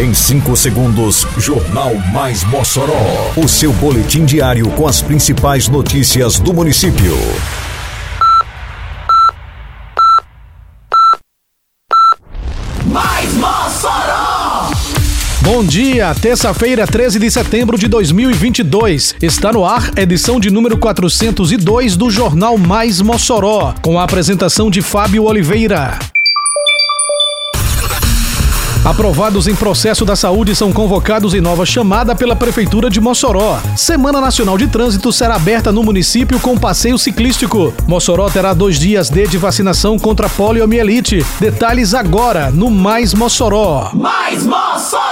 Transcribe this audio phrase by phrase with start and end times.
[0.00, 3.34] Em 5 segundos, Jornal Mais Mossoró.
[3.36, 7.14] O seu boletim diário com as principais notícias do município.
[12.86, 14.70] Mais Mossoró!
[15.42, 19.16] Bom dia, terça-feira, 13 de setembro de 2022.
[19.20, 24.80] Está no ar, edição de número 402 do Jornal Mais Mossoró, com a apresentação de
[24.80, 25.98] Fábio Oliveira.
[28.84, 33.60] Aprovados em processo da saúde são convocados em nova chamada pela Prefeitura de Mossoró.
[33.76, 37.74] Semana Nacional de Trânsito será aberta no município com passeio ciclístico.
[37.86, 41.24] Mossoró terá dois dias de vacinação contra poliomielite.
[41.38, 43.90] Detalhes agora no Mais Mossoró.
[43.92, 45.09] Mais Mossoró!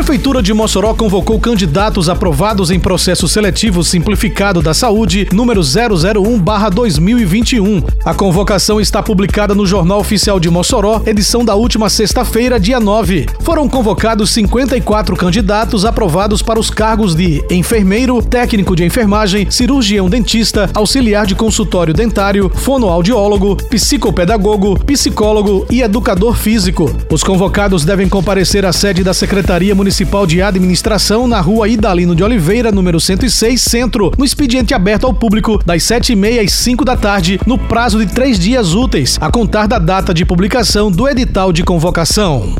[0.00, 7.84] Prefeitura de Mossoró convocou candidatos aprovados em processo seletivo simplificado da saúde número 001/2021.
[8.02, 13.26] A convocação está publicada no Jornal Oficial de Mossoró, edição da última sexta-feira, dia 9.
[13.40, 20.70] Foram convocados 54 candidatos aprovados para os cargos de enfermeiro, técnico de enfermagem, cirurgião dentista,
[20.72, 26.90] auxiliar de consultório dentário, fonoaudiólogo, psicopedagogo, psicólogo e educador físico.
[27.10, 29.89] Os convocados devem comparecer à sede da Secretaria Municipal
[30.26, 35.58] de Administração na rua Idalino de Oliveira, número 106, Centro, no expediente aberto ao público
[35.64, 39.78] das 7h30 às 5 da tarde, no prazo de três dias úteis, a contar da
[39.78, 42.54] data de publicação do edital de convocação.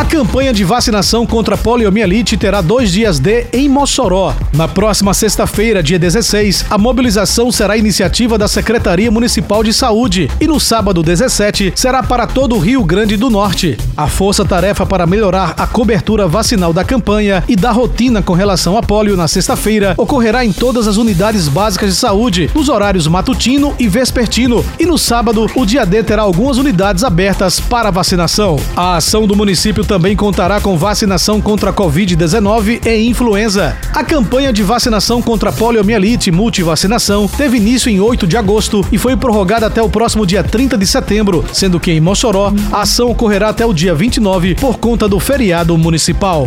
[0.00, 4.34] A campanha de vacinação contra a poliomielite terá dois dias de em Mossoró.
[4.50, 10.46] Na próxima sexta-feira, dia 16, a mobilização será iniciativa da Secretaria Municipal de Saúde e
[10.46, 13.76] no sábado 17 será para todo o Rio Grande do Norte.
[13.94, 18.82] A força-tarefa para melhorar a cobertura vacinal da campanha e da rotina com relação a
[18.82, 23.86] polio na sexta-feira ocorrerá em todas as unidades básicas de saúde, nos horários matutino e
[23.86, 24.64] vespertino.
[24.78, 28.58] E no sábado, o dia D terá algumas unidades abertas para vacinação.
[28.74, 33.76] A ação do município também contará com vacinação contra a Covid-19 e influenza.
[33.92, 39.16] A campanha de vacinação contra poliomielite multivacinação teve início em 8 de agosto e foi
[39.16, 43.48] prorrogada até o próximo dia 30 de setembro, sendo que em Mossoró a ação ocorrerá
[43.48, 46.46] até o dia 29 por conta do feriado municipal.